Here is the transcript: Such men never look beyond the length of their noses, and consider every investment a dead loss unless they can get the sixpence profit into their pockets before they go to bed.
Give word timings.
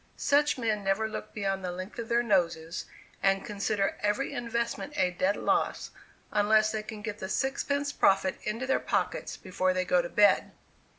Such 0.17 0.57
men 0.57 0.83
never 0.83 1.07
look 1.07 1.31
beyond 1.31 1.63
the 1.63 1.71
length 1.71 1.99
of 1.99 2.09
their 2.09 2.23
noses, 2.23 2.85
and 3.21 3.45
consider 3.45 3.99
every 4.01 4.33
investment 4.33 4.93
a 4.97 5.11
dead 5.11 5.35
loss 5.37 5.91
unless 6.31 6.71
they 6.71 6.81
can 6.81 7.03
get 7.03 7.19
the 7.19 7.29
sixpence 7.29 7.91
profit 7.91 8.39
into 8.41 8.65
their 8.65 8.79
pockets 8.79 9.37
before 9.37 9.75
they 9.75 9.85
go 9.85 10.01
to 10.01 10.09
bed. 10.09 10.53